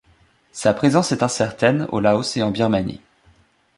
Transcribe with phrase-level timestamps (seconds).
[0.51, 3.01] Sa présence est incertaine au Laos et en Birmanie.